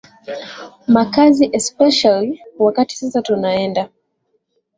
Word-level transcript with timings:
makazi 0.87 1.45
especially 1.53 2.41
wakati 2.59 2.95
sasa 2.97 3.21
tunaenda 3.21 3.89